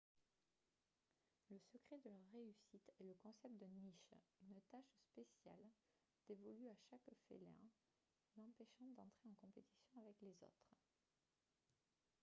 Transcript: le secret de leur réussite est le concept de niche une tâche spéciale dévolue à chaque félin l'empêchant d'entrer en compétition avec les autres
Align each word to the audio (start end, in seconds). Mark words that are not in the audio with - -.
le 1.51 1.59
secret 1.59 1.99
de 2.03 2.09
leur 2.09 2.25
réussite 2.33 2.89
est 2.99 3.03
le 3.03 3.13
concept 3.21 3.55
de 3.61 3.67
niche 3.67 4.15
une 4.41 4.59
tâche 4.71 4.97
spéciale 5.11 5.67
dévolue 6.27 6.69
à 6.69 6.75
chaque 6.89 7.13
félin 7.27 7.53
l'empêchant 8.35 8.89
d'entrer 8.97 9.29
en 9.29 9.35
compétition 9.35 9.99
avec 10.01 10.15
les 10.23 10.35
autres 10.41 10.73